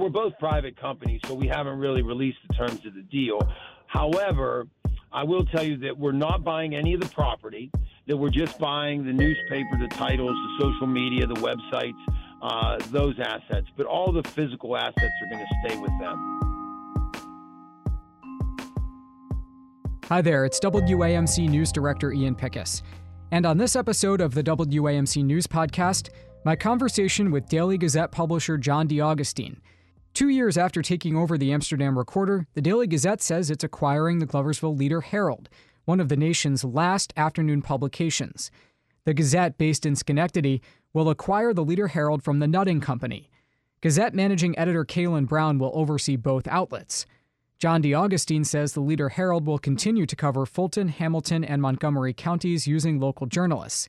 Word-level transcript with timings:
We're 0.00 0.10
both 0.10 0.38
private 0.38 0.80
companies, 0.80 1.20
so 1.26 1.34
we 1.34 1.48
haven't 1.48 1.76
really 1.76 2.02
released 2.02 2.38
the 2.48 2.54
terms 2.54 2.86
of 2.86 2.94
the 2.94 3.02
deal. 3.02 3.40
However, 3.88 4.68
I 5.10 5.24
will 5.24 5.44
tell 5.44 5.64
you 5.64 5.76
that 5.78 5.98
we're 5.98 6.12
not 6.12 6.44
buying 6.44 6.76
any 6.76 6.94
of 6.94 7.00
the 7.00 7.08
property, 7.08 7.72
that 8.06 8.16
we're 8.16 8.30
just 8.30 8.60
buying 8.60 9.04
the 9.04 9.12
newspaper, 9.12 9.76
the 9.76 9.88
titles, 9.88 10.30
the 10.30 10.54
social 10.60 10.86
media, 10.86 11.26
the 11.26 11.34
websites, 11.34 11.98
uh, 12.42 12.78
those 12.92 13.16
assets. 13.18 13.66
But 13.76 13.86
all 13.86 14.12
the 14.12 14.22
physical 14.22 14.76
assets 14.76 15.00
are 15.00 15.30
going 15.32 15.44
to 15.44 15.68
stay 15.68 15.76
with 15.80 15.90
them. 15.98 16.16
Hi 20.04 20.22
there, 20.22 20.44
it's 20.44 20.60
WAMC 20.60 21.48
News 21.48 21.72
Director 21.72 22.12
Ian 22.12 22.36
Pickus. 22.36 22.82
And 23.32 23.44
on 23.44 23.58
this 23.58 23.74
episode 23.74 24.20
of 24.20 24.32
the 24.34 24.44
WAMC 24.44 25.24
News 25.24 25.48
Podcast, 25.48 26.10
my 26.44 26.54
conversation 26.54 27.32
with 27.32 27.48
Daily 27.48 27.76
Gazette 27.76 28.12
publisher 28.12 28.56
John 28.58 28.86
DeAugustine. 28.86 29.56
Two 30.18 30.30
years 30.30 30.58
after 30.58 30.82
taking 30.82 31.16
over 31.16 31.38
the 31.38 31.52
Amsterdam 31.52 31.96
Recorder, 31.96 32.48
the 32.54 32.60
Daily 32.60 32.88
Gazette 32.88 33.22
says 33.22 33.52
it's 33.52 33.62
acquiring 33.62 34.18
the 34.18 34.26
Gloversville 34.26 34.76
Leader 34.76 35.00
Herald, 35.00 35.48
one 35.84 36.00
of 36.00 36.08
the 36.08 36.16
nation's 36.16 36.64
last 36.64 37.12
afternoon 37.16 37.62
publications. 37.62 38.50
The 39.04 39.14
Gazette, 39.14 39.56
based 39.58 39.86
in 39.86 39.94
Schenectady, 39.94 40.60
will 40.92 41.08
acquire 41.08 41.54
the 41.54 41.64
Leader 41.64 41.86
Herald 41.86 42.24
from 42.24 42.40
the 42.40 42.48
Nutting 42.48 42.80
Company. 42.80 43.30
Gazette 43.80 44.12
managing 44.12 44.58
editor 44.58 44.84
Kaylin 44.84 45.28
Brown 45.28 45.56
will 45.56 45.70
oversee 45.72 46.16
both 46.16 46.48
outlets. 46.48 47.06
John 47.60 47.80
DeAugustine 47.80 48.44
says 48.44 48.72
the 48.72 48.80
Leader 48.80 49.10
Herald 49.10 49.46
will 49.46 49.60
continue 49.60 50.04
to 50.04 50.16
cover 50.16 50.46
Fulton, 50.46 50.88
Hamilton, 50.88 51.44
and 51.44 51.62
Montgomery 51.62 52.12
counties 52.12 52.66
using 52.66 52.98
local 52.98 53.28
journalists. 53.28 53.88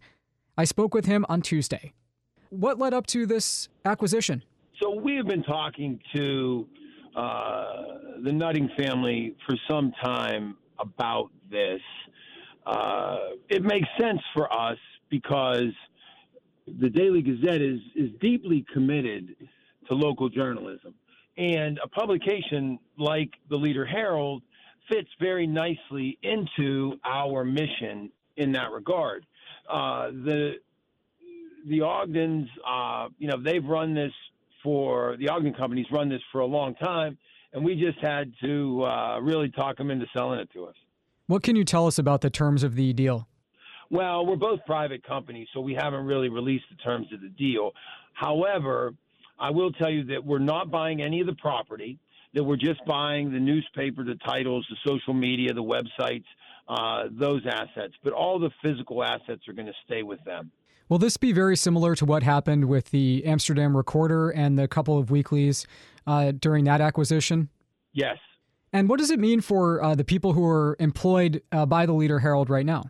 I 0.56 0.66
spoke 0.66 0.94
with 0.94 1.08
him 1.08 1.26
on 1.28 1.42
Tuesday. 1.42 1.94
What 2.52 2.78
led 2.78 2.94
up 2.94 3.08
to 3.08 3.26
this 3.26 3.68
acquisition? 3.84 4.44
So 4.82 4.96
we 4.96 5.16
have 5.16 5.28
been 5.28 5.44
talking 5.44 6.00
to 6.16 6.66
uh, 7.14 7.74
the 8.24 8.32
Nutting 8.32 8.70
family 8.78 9.36
for 9.46 9.58
some 9.70 9.92
time 10.02 10.56
about 10.80 11.32
this. 11.52 11.82
Uh, 12.66 13.18
it 13.50 13.62
makes 13.62 13.88
sense 14.00 14.22
for 14.34 14.52
us 14.54 14.78
because 15.10 15.74
the 16.80 16.90
Daily 16.90 17.22
Gazette 17.22 17.62
is 17.62 17.80
is 17.96 18.12
deeply 18.22 18.66
committed 18.72 19.36
to 19.90 19.96
local 19.96 20.30
journalism, 20.30 20.94
and 21.36 21.78
a 21.84 21.88
publication 21.90 22.80
like 22.98 23.32
the 23.50 23.58
Leader 23.58 23.86
Herald 23.86 24.44
fits 24.90 25.10
very 25.20 25.46
nicely 25.46 26.18
into 26.22 26.94
our 27.04 27.44
mission 27.44 28.12
in 28.38 28.54
that 28.54 28.72
regard. 28.72 29.26
Uh, 29.70 30.12
the 30.12 30.54
the 31.68 31.82
Ogdens, 31.82 32.48
uh, 32.66 33.10
you 33.18 33.28
know, 33.28 33.42
they've 33.44 33.66
run 33.66 33.94
this 33.94 34.14
for 34.64 35.16
the 35.18 35.30
Ogden 35.30 35.54
companies 35.54 35.86
run 35.92 36.10
this 36.10 36.22
for 36.32 36.42
a 36.42 36.46
long 36.46 36.76
time, 36.76 37.18
and 37.54 37.64
we 37.64 37.76
just 37.76 38.00
had 38.00 38.32
to 38.42 38.84
uh, 38.84 39.20
really 39.20 39.50
talk 39.50 39.78
them 39.78 39.92
into 39.92 40.06
selling 40.14 40.40
it 40.40 40.50
to 40.54 40.66
us. 40.66 40.76
What 41.28 41.44
can 41.44 41.56
you 41.56 41.64
tell 41.64 41.88
us 41.88 42.00
about 42.00 42.22
the 42.22 42.30
terms 42.30 42.64
of 42.64 42.76
the 42.76 42.94
deal? 42.94 43.28
Well, 43.92 44.26
we're 44.26 44.36
both 44.36 44.60
private 44.66 45.04
companies, 45.04 45.48
so 45.54 45.62
we 45.62 45.74
haven't 45.74 46.06
really 46.06 46.30
released 46.30 46.66
the 46.70 46.78
terms 46.78 47.08
of 47.14 47.22
the 47.22 47.30
deal. 47.30 47.72
However, 48.14 48.94
I 49.40 49.50
will 49.52 49.72
tell 49.72 49.90
you 49.90 50.04
that 50.06 50.24
we're 50.24 50.40
not 50.40 50.70
buying 50.70 51.02
any 51.02 51.22
of 51.22 51.28
the 51.28 51.36
property, 51.36 51.98
that 52.34 52.44
we're 52.44 52.58
just 52.58 52.84
buying 52.86 53.32
the 53.32 53.40
newspaper, 53.40 54.04
the 54.04 54.20
titles, 54.26 54.66
the 54.70 54.76
social 54.88 55.14
media, 55.14 55.54
the 55.54 55.64
websites, 55.64 56.26
uh, 56.68 57.10
those 57.12 57.42
assets. 57.48 57.94
But 58.04 58.14
all 58.14 58.38
the 58.38 58.52
physical 58.64 59.04
assets 59.04 59.48
are 59.48 59.54
going 59.54 59.68
to 59.68 59.74
stay 59.86 60.04
with 60.04 60.24
them. 60.24 60.52
Will 60.90 60.98
this 60.98 61.18
be 61.18 61.32
very 61.32 61.56
similar 61.56 61.94
to 61.96 62.06
what 62.06 62.24
happened 62.24 62.66
with 62.66 62.90
the 62.90 63.24
Amsterdam 63.24 63.78
Recorder 63.78 64.32
and 64.32 64.58
the 64.58 64.68
couple 64.68 64.98
of 64.98 65.12
weeklies 65.12 65.68
uh, 66.08 66.32
during 66.32 66.66
that 66.66 66.82
acquisition? 66.82 67.50
Yes. 67.94 68.18
And 68.74 68.90
what 68.90 68.98
does 68.98 69.12
it 69.12 69.20
mean 69.20 69.42
for 69.42 69.84
uh, 69.84 69.94
the 69.94 70.04
people 70.04 70.34
who 70.34 70.46
are 70.48 70.76
employed 70.80 71.44
uh, 71.52 71.68
by 71.68 71.86
the 71.86 71.94
Leader 71.94 72.18
Herald 72.20 72.50
right 72.50 72.66
now? 72.66 72.86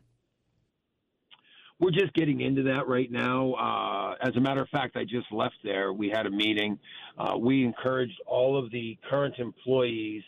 We're 1.81 1.91
just 1.91 2.13
getting 2.13 2.41
into 2.41 2.63
that 2.63 2.87
right 2.87 3.11
now. 3.11 3.53
Uh, 3.53 4.15
as 4.25 4.35
a 4.35 4.39
matter 4.39 4.61
of 4.61 4.69
fact, 4.69 4.95
I 4.95 5.03
just 5.03 5.31
left 5.31 5.55
there. 5.63 5.91
We 5.91 6.09
had 6.09 6.25
a 6.25 6.31
meeting. 6.31 6.79
Uh, 7.17 7.37
we 7.37 7.65
encouraged 7.65 8.19
all 8.25 8.57
of 8.57 8.71
the 8.71 8.97
current 9.09 9.35
employees 9.39 10.23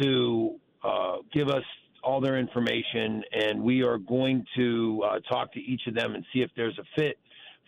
to 0.00 0.58
uh, 0.82 1.16
give 1.32 1.48
us 1.48 1.64
all 2.02 2.20
their 2.20 2.38
information, 2.38 3.22
and 3.32 3.62
we 3.62 3.82
are 3.82 3.98
going 3.98 4.44
to 4.56 5.02
uh, 5.04 5.20
talk 5.30 5.52
to 5.52 5.60
each 5.60 5.82
of 5.86 5.94
them 5.94 6.14
and 6.14 6.24
see 6.32 6.40
if 6.40 6.50
there's 6.56 6.78
a 6.78 7.00
fit 7.00 7.18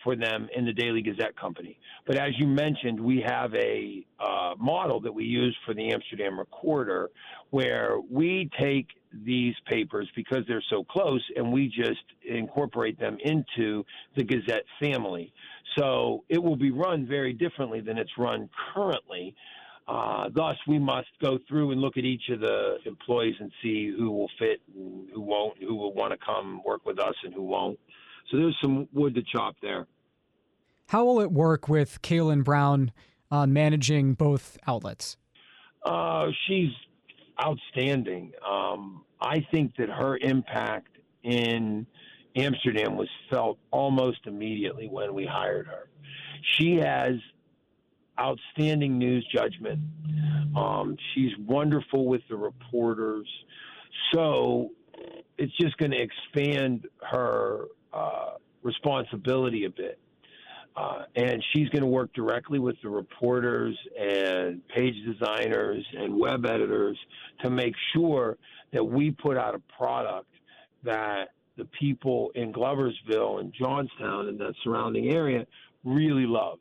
for 0.03 0.15
them 0.15 0.47
in 0.55 0.65
the 0.65 0.73
Daily 0.73 1.01
Gazette 1.01 1.37
Company. 1.39 1.77
But 2.05 2.17
as 2.17 2.31
you 2.37 2.47
mentioned, 2.47 2.99
we 2.99 3.23
have 3.25 3.53
a 3.53 4.05
uh, 4.19 4.55
model 4.59 4.99
that 5.01 5.13
we 5.13 5.25
use 5.25 5.55
for 5.65 5.73
the 5.73 5.91
Amsterdam 5.91 6.39
Recorder 6.39 7.09
where 7.51 7.97
we 8.09 8.49
take 8.59 8.87
these 9.25 9.53
papers 9.69 10.09
because 10.15 10.43
they're 10.47 10.63
so 10.69 10.83
close 10.83 11.23
and 11.35 11.51
we 11.51 11.67
just 11.67 12.03
incorporate 12.23 12.99
them 12.99 13.17
into 13.23 13.83
the 14.15 14.23
Gazette 14.23 14.63
family. 14.79 15.33
So 15.77 16.23
it 16.29 16.41
will 16.41 16.55
be 16.55 16.71
run 16.71 17.07
very 17.07 17.33
differently 17.33 17.81
than 17.81 17.97
it's 17.97 18.11
run 18.17 18.49
currently. 18.73 19.35
Uh, 19.87 20.29
thus, 20.33 20.55
we 20.67 20.79
must 20.79 21.09
go 21.21 21.37
through 21.47 21.71
and 21.71 21.81
look 21.81 21.97
at 21.97 22.05
each 22.05 22.29
of 22.29 22.39
the 22.39 22.77
employees 22.85 23.35
and 23.39 23.51
see 23.61 23.93
who 23.97 24.11
will 24.11 24.29
fit 24.39 24.61
and 24.75 25.09
who 25.13 25.21
won't, 25.21 25.57
who 25.61 25.75
will 25.75 25.93
want 25.93 26.11
to 26.11 26.17
come 26.25 26.61
work 26.65 26.85
with 26.85 26.99
us 26.99 27.15
and 27.23 27.33
who 27.33 27.43
won't. 27.43 27.79
So 28.29 28.37
there's 28.37 28.57
some 28.61 28.87
wood 28.93 29.15
to 29.15 29.21
chop 29.23 29.55
there. 29.61 29.87
How 30.87 31.05
will 31.05 31.19
it 31.19 31.31
work 31.31 31.67
with 31.67 32.01
Kaylin 32.01 32.43
Brown 32.43 32.91
uh, 33.31 33.47
managing 33.47 34.13
both 34.13 34.57
outlets? 34.67 35.17
Uh, 35.83 36.27
she's 36.47 36.69
outstanding. 37.43 38.33
Um, 38.47 39.03
I 39.19 39.45
think 39.51 39.75
that 39.77 39.89
her 39.89 40.17
impact 40.17 40.97
in 41.23 41.85
Amsterdam 42.35 42.95
was 42.95 43.09
felt 43.29 43.57
almost 43.71 44.19
immediately 44.25 44.87
when 44.87 45.13
we 45.13 45.25
hired 45.25 45.67
her. 45.67 45.89
She 46.57 46.75
has 46.75 47.15
outstanding 48.21 48.97
news 48.97 49.27
judgment. 49.33 49.79
Um, 50.55 50.97
she's 51.13 51.31
wonderful 51.39 52.05
with 52.05 52.21
the 52.29 52.35
reporters. 52.35 53.27
So 54.13 54.69
it's 55.37 55.55
just 55.59 55.77
going 55.77 55.91
to 55.91 56.01
expand 56.01 56.87
her 57.09 57.65
uh, 57.93 58.31
responsibility 58.63 59.65
a 59.65 59.69
bit. 59.69 59.99
Uh, 60.75 61.03
and 61.15 61.43
she's 61.51 61.67
going 61.69 61.81
to 61.81 61.87
work 61.87 62.13
directly 62.13 62.57
with 62.57 62.75
the 62.81 62.89
reporters 62.89 63.77
and 63.99 64.65
page 64.69 64.95
designers 65.05 65.85
and 65.97 66.17
web 66.17 66.45
editors 66.45 66.97
to 67.43 67.49
make 67.49 67.73
sure 67.93 68.37
that 68.71 68.83
we 68.83 69.11
put 69.11 69.37
out 69.37 69.53
a 69.53 69.61
product 69.77 70.29
that 70.83 71.29
the 71.57 71.65
people 71.77 72.31
in 72.35 72.53
Gloversville 72.53 73.41
and 73.41 73.53
Johnstown 73.53 74.29
and 74.29 74.39
that 74.39 74.53
surrounding 74.63 75.13
area 75.13 75.45
really 75.83 76.25
love. 76.25 76.59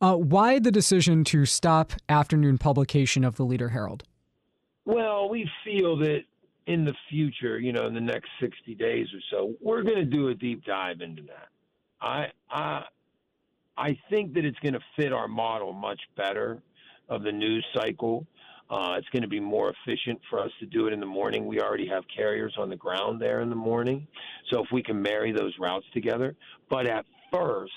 Uh, 0.00 0.14
why 0.14 0.58
the 0.58 0.70
decision 0.70 1.24
to 1.24 1.44
stop 1.44 1.92
afternoon 2.08 2.56
publication 2.56 3.22
of 3.22 3.36
the 3.36 3.44
Leader 3.44 3.68
Herald? 3.68 4.04
Well, 4.86 5.28
we 5.28 5.48
feel 5.62 5.98
that 5.98 6.20
in 6.66 6.84
the 6.84 6.94
future, 7.10 7.58
you 7.58 7.72
know, 7.72 7.86
in 7.86 7.92
the 7.92 8.00
next 8.00 8.30
60 8.40 8.74
days 8.76 9.06
or 9.12 9.20
so, 9.30 9.54
we're 9.60 9.82
going 9.82 9.96
to 9.96 10.04
do 10.04 10.28
a 10.28 10.34
deep 10.34 10.64
dive 10.64 11.02
into 11.02 11.22
that. 11.22 11.48
I 12.00 12.26
I 12.50 12.84
I 13.76 13.98
think 14.08 14.32
that 14.34 14.44
it's 14.44 14.58
going 14.60 14.72
to 14.72 14.80
fit 14.96 15.12
our 15.12 15.28
model 15.28 15.72
much 15.72 16.00
better 16.16 16.62
of 17.08 17.22
the 17.22 17.32
news 17.32 17.64
cycle. 17.74 18.26
Uh, 18.70 18.94
it's 18.96 19.08
going 19.08 19.22
to 19.22 19.28
be 19.28 19.40
more 19.40 19.70
efficient 19.70 20.18
for 20.30 20.38
us 20.38 20.50
to 20.60 20.66
do 20.66 20.86
it 20.86 20.92
in 20.92 21.00
the 21.00 21.06
morning. 21.06 21.44
We 21.44 21.60
already 21.60 21.88
have 21.88 22.04
carriers 22.14 22.54
on 22.56 22.70
the 22.70 22.76
ground 22.76 23.20
there 23.20 23.40
in 23.40 23.50
the 23.50 23.56
morning, 23.56 24.06
so 24.50 24.62
if 24.62 24.68
we 24.72 24.82
can 24.82 25.02
marry 25.02 25.32
those 25.32 25.52
routes 25.58 25.86
together. 25.92 26.36
But 26.70 26.86
at 26.86 27.04
first, 27.32 27.72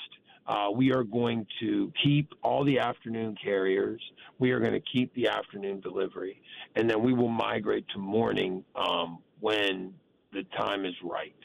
uh, 0.48 0.68
we 0.76 0.92
are 0.92 1.04
going 1.04 1.46
to 1.62 1.92
keep 2.04 2.30
all 2.44 2.66
the 2.66 2.80
afternoon 2.80 3.36
carriers. 3.42 4.02
We 4.40 4.52
are 4.52 4.60
going 4.60 4.74
to 4.74 4.82
keep 4.82 5.14
the 5.16 5.28
afternoon 5.28 5.80
delivery, 5.80 6.42
and 6.76 6.90
then 6.90 7.02
we 7.02 7.14
will 7.14 7.30
migrate 7.30 7.86
to 7.94 8.00
morning 8.00 8.64
um, 8.76 9.20
when 9.40 9.94
the 10.34 10.44
time 10.58 10.86
is 10.86 10.94
right, 11.04 11.36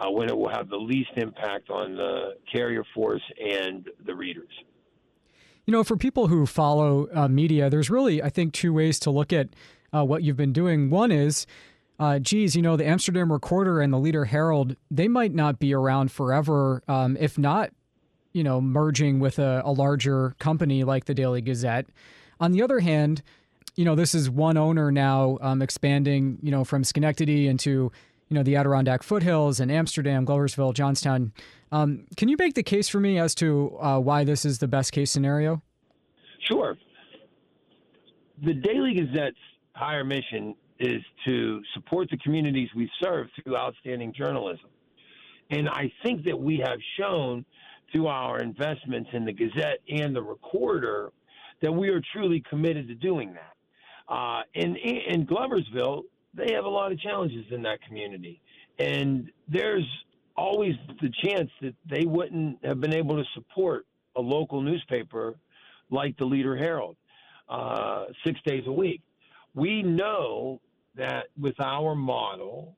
uh, 0.00 0.10
when 0.10 0.28
it 0.28 0.36
will 0.36 0.48
have 0.48 0.68
the 0.68 0.76
least 0.76 1.10
impact 1.16 1.68
on 1.70 1.96
the 1.96 2.36
carrier 2.50 2.84
force 2.94 3.22
and 3.38 3.88
the 4.06 4.14
readers. 4.14 4.52
You 5.66 5.72
know, 5.72 5.82
for 5.82 5.96
people 5.96 6.28
who 6.28 6.46
follow 6.46 7.08
uh, 7.12 7.28
media, 7.28 7.68
there's 7.68 7.90
really, 7.90 8.22
I 8.22 8.30
think, 8.30 8.52
two 8.52 8.72
ways 8.72 9.00
to 9.00 9.10
look 9.10 9.32
at 9.32 9.48
uh, 9.92 10.04
what 10.04 10.22
you've 10.22 10.36
been 10.36 10.52
doing. 10.52 10.90
One 10.90 11.10
is, 11.10 11.46
uh, 11.98 12.20
geez, 12.20 12.54
you 12.54 12.62
know, 12.62 12.76
the 12.76 12.86
Amsterdam 12.86 13.32
Recorder 13.32 13.80
and 13.80 13.92
the 13.92 13.98
Leader 13.98 14.26
Herald, 14.26 14.76
they 14.90 15.08
might 15.08 15.34
not 15.34 15.58
be 15.58 15.74
around 15.74 16.12
forever, 16.12 16.84
um, 16.86 17.16
if 17.18 17.36
not 17.36 17.72
you 18.36 18.44
know, 18.44 18.60
merging 18.60 19.18
with 19.18 19.38
a, 19.38 19.62
a 19.64 19.72
larger 19.72 20.36
company 20.38 20.84
like 20.84 21.06
the 21.06 21.14
Daily 21.14 21.40
Gazette. 21.40 21.86
On 22.38 22.52
the 22.52 22.62
other 22.62 22.80
hand, 22.80 23.22
you 23.76 23.84
know, 23.86 23.94
this 23.94 24.14
is 24.14 24.28
one 24.28 24.58
owner 24.58 24.92
now 24.92 25.38
um, 25.40 25.62
expanding, 25.62 26.38
you 26.42 26.50
know, 26.50 26.62
from 26.62 26.84
Schenectady 26.84 27.48
into, 27.48 27.90
you 28.28 28.34
know, 28.34 28.42
the 28.42 28.54
Adirondack 28.54 29.02
foothills 29.02 29.58
and 29.58 29.72
Amsterdam, 29.72 30.26
Gloversville, 30.26 30.74
Johnstown. 30.74 31.32
Um, 31.72 32.04
can 32.18 32.28
you 32.28 32.36
make 32.38 32.52
the 32.52 32.62
case 32.62 32.90
for 32.90 33.00
me 33.00 33.18
as 33.18 33.34
to 33.36 33.74
uh, 33.80 33.98
why 34.00 34.22
this 34.22 34.44
is 34.44 34.58
the 34.58 34.68
best 34.68 34.92
case 34.92 35.10
scenario? 35.10 35.62
Sure. 36.46 36.76
The 38.44 38.52
Daily 38.52 38.92
Gazette's 38.92 39.38
higher 39.74 40.04
mission 40.04 40.54
is 40.78 41.02
to 41.26 41.62
support 41.72 42.10
the 42.10 42.18
communities 42.18 42.68
we 42.76 42.90
serve 43.02 43.28
through 43.42 43.56
outstanding 43.56 44.12
journalism. 44.12 44.68
And 45.48 45.70
I 45.70 45.90
think 46.02 46.24
that 46.24 46.38
we 46.38 46.62
have 46.62 46.78
shown 47.00 47.46
through 47.92 48.06
our 48.06 48.38
investments 48.40 49.10
in 49.12 49.24
the 49.24 49.32
Gazette 49.32 49.78
and 49.88 50.14
the 50.14 50.22
Recorder 50.22 51.12
that 51.62 51.72
we 51.72 51.88
are 51.88 52.02
truly 52.12 52.42
committed 52.48 52.88
to 52.88 52.94
doing 52.94 53.34
that. 53.34 54.12
Uh, 54.12 54.42
in, 54.54 54.76
in 54.76 55.26
Gloversville, 55.26 56.02
they 56.34 56.52
have 56.52 56.64
a 56.64 56.68
lot 56.68 56.92
of 56.92 57.00
challenges 57.00 57.44
in 57.50 57.62
that 57.62 57.82
community. 57.82 58.40
And 58.78 59.30
there's 59.48 59.86
always 60.36 60.74
the 61.00 61.10
chance 61.24 61.50
that 61.62 61.74
they 61.88 62.04
wouldn't 62.04 62.64
have 62.64 62.80
been 62.80 62.92
able 62.92 63.16
to 63.16 63.24
support 63.34 63.86
a 64.16 64.20
local 64.20 64.60
newspaper 64.60 65.36
like 65.90 66.16
the 66.18 66.24
Leader 66.24 66.56
Herald 66.56 66.96
uh, 67.48 68.04
six 68.24 68.38
days 68.44 68.64
a 68.66 68.72
week. 68.72 69.00
We 69.54 69.82
know 69.82 70.60
that 70.96 71.26
with 71.40 71.58
our 71.60 71.94
model, 71.94 72.76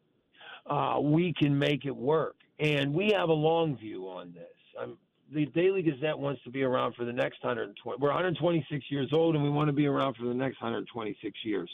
uh, 0.67 0.99
we 1.01 1.35
can 1.39 1.59
make 1.59 1.85
it 1.85 1.95
work. 1.95 2.37
And 2.61 2.93
we 2.93 3.13
have 3.17 3.29
a 3.29 3.33
long 3.33 3.77
view 3.77 4.05
on 4.05 4.33
this. 4.33 4.58
I'm, 4.81 4.97
the 5.33 5.47
Daily 5.47 5.83
Gazette 5.83 6.19
wants 6.19 6.43
to 6.45 6.51
be 6.51 6.63
around 6.63 6.95
for 6.95 7.05
the 7.05 7.13
next 7.13 7.43
120. 7.45 7.99
We're 8.01 8.09
126 8.09 8.85
years 8.89 9.11
old, 9.13 9.35
and 9.35 9.45
we 9.45 9.51
want 9.51 9.69
to 9.69 9.75
be 9.75 9.87
around 9.87 10.17
for 10.17 10.27
the 10.27 10.35
next 10.35 10.61
126 10.63 11.39
years. 11.45 11.71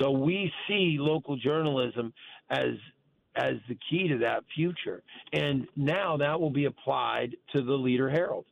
So 0.00 0.10
we 0.10 0.52
see 0.66 0.96
local 0.98 1.36
journalism 1.36 2.12
as 2.50 2.74
as 3.36 3.54
the 3.68 3.76
key 3.88 4.08
to 4.08 4.18
that 4.18 4.42
future. 4.54 5.02
And 5.32 5.68
now 5.76 6.16
that 6.16 6.40
will 6.40 6.50
be 6.50 6.64
applied 6.64 7.36
to 7.54 7.62
the 7.62 7.72
Leader 7.72 8.10
Herald, 8.10 8.46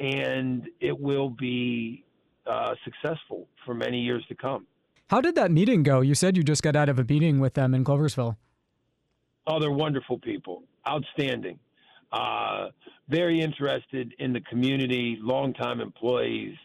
and 0.00 0.68
it 0.80 0.98
will 0.98 1.28
be 1.28 2.04
uh, 2.46 2.74
successful 2.82 3.46
for 3.66 3.74
many 3.74 4.00
years 4.00 4.24
to 4.28 4.34
come. 4.34 4.66
How 5.10 5.20
did 5.20 5.34
that 5.34 5.50
meeting 5.50 5.82
go? 5.82 6.00
You 6.00 6.14
said 6.14 6.36
you 6.36 6.42
just 6.42 6.62
got 6.62 6.76
out 6.76 6.88
of 6.88 6.98
a 6.98 7.04
meeting 7.04 7.40
with 7.40 7.54
them 7.54 7.74
in 7.74 7.84
Gloversville. 7.84 8.36
Oh, 9.46 9.60
they're 9.60 9.70
wonderful 9.70 10.18
people, 10.18 10.62
outstanding. 10.88 11.58
Uh, 12.12 12.68
very 13.08 13.40
interested 13.40 14.14
in 14.18 14.32
the 14.32 14.40
community, 14.42 15.18
longtime 15.20 15.80
employees. 15.80 16.56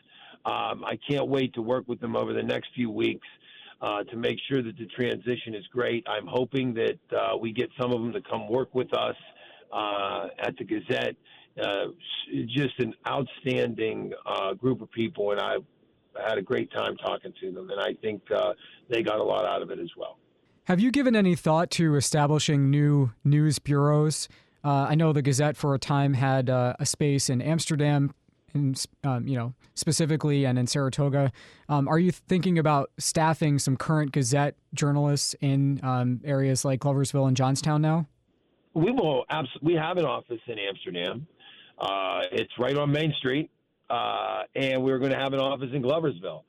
Um, 0.45 0.83
I 0.85 0.97
can't 1.09 1.27
wait 1.27 1.53
to 1.55 1.61
work 1.61 1.85
with 1.87 1.99
them 1.99 2.15
over 2.15 2.33
the 2.33 2.43
next 2.43 2.69
few 2.75 2.89
weeks 2.89 3.27
uh, 3.81 4.03
to 4.05 4.15
make 4.15 4.37
sure 4.49 4.61
that 4.61 4.77
the 4.77 4.85
transition 4.87 5.55
is 5.55 5.65
great. 5.73 6.05
I'm 6.07 6.27
hoping 6.27 6.73
that 6.75 6.99
uh, 7.15 7.37
we 7.37 7.51
get 7.51 7.69
some 7.79 7.91
of 7.91 8.01
them 8.01 8.13
to 8.13 8.21
come 8.21 8.49
work 8.49 8.73
with 8.73 8.93
us 8.93 9.15
uh, 9.73 10.27
at 10.39 10.55
the 10.57 10.63
Gazette. 10.63 11.15
Uh, 11.61 11.87
just 12.47 12.79
an 12.79 12.93
outstanding 13.07 14.13
group 14.59 14.81
of 14.81 14.91
people, 14.91 15.31
and 15.31 15.41
I 15.41 15.55
had 16.27 16.37
a 16.37 16.41
great 16.41 16.71
time 16.71 16.95
talking 16.97 17.33
to 17.41 17.51
them, 17.51 17.71
and 17.71 17.79
I 17.79 17.93
think 17.99 18.21
they 18.89 19.01
got 19.01 19.19
a 19.19 19.23
lot 19.23 19.43
out 19.43 19.63
of 19.63 19.71
it 19.71 19.79
as 19.79 19.89
well. 19.97 20.17
Have 20.65 20.79
you 20.79 20.91
given 20.91 21.15
any 21.15 21.33
thought 21.35 21.71
to 21.71 21.95
establishing 21.95 22.69
new 22.69 23.11
news 23.23 23.57
bureaus? 23.57 24.27
Uh, 24.63 24.87
I 24.89 24.95
know 24.95 25.13
the 25.13 25.21
Gazette 25.21 25.55
for 25.55 25.73
a 25.73 25.79
time 25.79 26.13
had 26.13 26.49
uh, 26.49 26.73
a 26.79 26.85
space 26.85 27.29
in 27.29 27.41
Amsterdam, 27.41 28.13
in, 28.53 28.75
um, 29.03 29.27
you 29.27 29.37
know, 29.37 29.53
specifically, 29.75 30.45
and 30.45 30.57
in 30.57 30.67
Saratoga. 30.67 31.31
Um, 31.69 31.87
are 31.87 31.99
you 31.99 32.11
thinking 32.11 32.57
about 32.57 32.91
staffing 32.97 33.59
some 33.59 33.77
current 33.77 34.11
Gazette 34.11 34.55
journalists 34.73 35.35
in 35.41 35.79
um, 35.83 36.21
areas 36.23 36.65
like 36.65 36.81
Gloversville 36.81 37.27
and 37.27 37.37
Johnstown 37.37 37.81
now? 37.81 38.07
We 38.73 38.91
will. 38.91 39.25
we 39.61 39.73
have 39.73 39.97
an 39.97 40.05
office 40.05 40.41
in 40.47 40.57
Amsterdam. 40.59 41.27
Uh, 41.79 42.21
it's 42.31 42.51
right 42.59 42.77
on 42.77 42.91
Main 42.91 43.13
Street, 43.17 43.49
uh, 43.89 44.43
and 44.55 44.83
we're 44.83 44.99
going 44.99 45.11
to 45.11 45.17
have 45.17 45.33
an 45.33 45.39
office 45.39 45.69
in 45.73 45.81
Gloversville. 45.81 46.43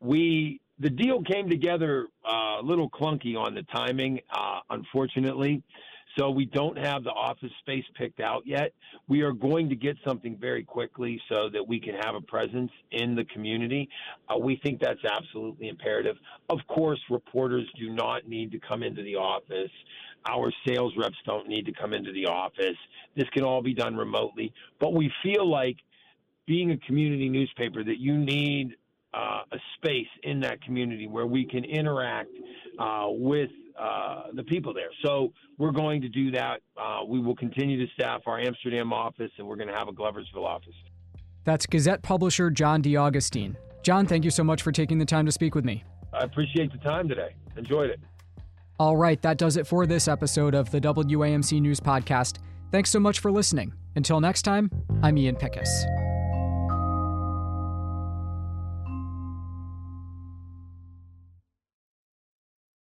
We 0.00 0.60
the 0.78 0.90
deal 0.90 1.22
came 1.22 1.48
together 1.48 2.08
uh, 2.24 2.60
a 2.60 2.62
little 2.62 2.90
clunky 2.90 3.36
on 3.36 3.54
the 3.54 3.62
timing, 3.74 4.20
uh, 4.32 4.60
unfortunately. 4.70 5.62
So 6.18 6.30
we 6.30 6.44
don't 6.44 6.76
have 6.78 7.04
the 7.04 7.10
office 7.10 7.50
space 7.60 7.84
picked 7.96 8.20
out 8.20 8.42
yet. 8.46 8.72
We 9.08 9.22
are 9.22 9.32
going 9.32 9.68
to 9.70 9.76
get 9.76 9.96
something 10.06 10.36
very 10.38 10.62
quickly 10.62 11.20
so 11.28 11.48
that 11.52 11.66
we 11.66 11.80
can 11.80 11.94
have 11.94 12.14
a 12.14 12.20
presence 12.20 12.70
in 12.90 13.14
the 13.14 13.24
community. 13.24 13.88
Uh, 14.28 14.38
we 14.38 14.60
think 14.62 14.80
that's 14.80 15.04
absolutely 15.04 15.68
imperative. 15.68 16.16
Of 16.50 16.58
course, 16.68 17.00
reporters 17.10 17.66
do 17.78 17.90
not 17.90 18.28
need 18.28 18.52
to 18.52 18.58
come 18.58 18.82
into 18.82 19.02
the 19.02 19.16
office. 19.16 19.70
Our 20.28 20.52
sales 20.66 20.92
reps 20.96 21.16
don't 21.26 21.48
need 21.48 21.66
to 21.66 21.72
come 21.72 21.92
into 21.94 22.12
the 22.12 22.26
office. 22.26 22.76
This 23.16 23.28
can 23.30 23.42
all 23.42 23.62
be 23.62 23.74
done 23.74 23.96
remotely. 23.96 24.52
But 24.78 24.94
we 24.94 25.10
feel 25.22 25.48
like 25.48 25.76
being 26.46 26.72
a 26.72 26.76
community 26.78 27.28
newspaper 27.28 27.82
that 27.84 27.98
you 27.98 28.18
need 28.18 28.76
uh, 29.14 29.42
a 29.52 29.56
space 29.76 30.06
in 30.22 30.40
that 30.40 30.62
community 30.62 31.06
where 31.06 31.26
we 31.26 31.44
can 31.44 31.64
interact 31.64 32.30
uh, 32.78 33.06
with 33.08 33.50
uh, 33.78 34.24
the 34.34 34.44
people 34.44 34.72
there. 34.74 34.90
So 35.04 35.32
we're 35.58 35.72
going 35.72 36.02
to 36.02 36.08
do 36.08 36.30
that. 36.32 36.60
Uh, 36.76 37.00
we 37.06 37.20
will 37.20 37.36
continue 37.36 37.84
to 37.84 37.92
staff 37.94 38.22
our 38.26 38.38
Amsterdam 38.38 38.92
office, 38.92 39.30
and 39.38 39.46
we're 39.46 39.56
going 39.56 39.68
to 39.68 39.74
have 39.74 39.88
a 39.88 39.92
Gloversville 39.92 40.44
office. 40.44 40.74
That's 41.44 41.66
Gazette 41.66 42.02
publisher 42.02 42.50
John 42.50 42.82
DeAugustine. 42.82 43.56
John, 43.82 44.06
thank 44.06 44.24
you 44.24 44.30
so 44.30 44.44
much 44.44 44.62
for 44.62 44.70
taking 44.70 44.98
the 44.98 45.04
time 45.04 45.26
to 45.26 45.32
speak 45.32 45.54
with 45.54 45.64
me. 45.64 45.84
I 46.12 46.24
appreciate 46.24 46.70
the 46.72 46.78
time 46.78 47.08
today. 47.08 47.34
Enjoyed 47.56 47.90
it. 47.90 48.00
All 48.78 48.96
right, 48.96 49.20
that 49.22 49.38
does 49.38 49.56
it 49.56 49.66
for 49.66 49.86
this 49.86 50.08
episode 50.08 50.54
of 50.54 50.70
the 50.70 50.80
WAMC 50.80 51.60
News 51.60 51.80
Podcast. 51.80 52.38
Thanks 52.70 52.90
so 52.90 53.00
much 53.00 53.20
for 53.20 53.30
listening. 53.30 53.72
Until 53.96 54.20
next 54.20 54.42
time, 54.42 54.70
I'm 55.02 55.18
Ian 55.18 55.36
Pickus. 55.36 56.01